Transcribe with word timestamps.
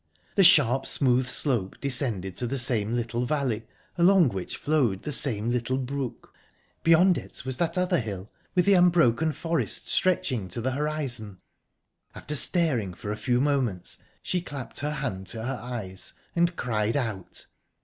The 0.33 0.43
sharp, 0.43 0.87
smooth 0.87 1.27
slope 1.27 1.75
descended 1.79 2.35
to 2.37 2.47
the 2.47 2.57
same 2.57 2.95
little 2.95 3.23
valley, 3.27 3.67
along 3.99 4.29
which 4.29 4.57
flowed 4.57 5.03
the 5.03 5.11
same 5.11 5.51
little 5.51 5.77
brook; 5.77 6.33
beyond 6.81 7.19
it 7.19 7.45
was 7.45 7.57
that 7.57 7.77
other 7.77 7.99
hill, 7.99 8.27
with 8.55 8.65
the 8.65 8.73
unbroken 8.73 9.31
forest 9.31 9.87
stretching 9.87 10.47
to 10.47 10.59
the 10.59 10.71
horizon...after 10.71 12.33
staring 12.33 12.95
for 12.95 13.11
a 13.11 13.15
few 13.15 13.39
moments, 13.39 13.99
she 14.23 14.41
clapped 14.41 14.79
her 14.79 14.89
hand 14.89 15.27
to 15.27 15.45
her 15.45 15.59
eyes, 15.61 16.13
and 16.35 16.55
cried 16.55 16.97
out. 16.97 17.45